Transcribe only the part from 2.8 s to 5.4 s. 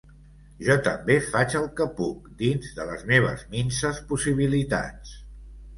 de les meves minses possibilitats.